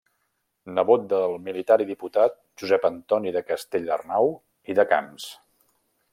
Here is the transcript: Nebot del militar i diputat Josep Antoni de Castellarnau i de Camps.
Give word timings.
Nebot 0.77 1.03
del 1.11 1.35
militar 1.49 1.77
i 1.85 1.87
diputat 1.91 2.39
Josep 2.63 2.89
Antoni 2.91 3.35
de 3.37 3.45
Castellarnau 3.51 4.35
i 4.73 4.79
de 4.81 4.89
Camps. 4.95 5.31